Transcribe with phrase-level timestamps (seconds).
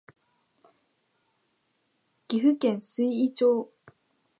[2.27, 3.71] 岐阜県垂井町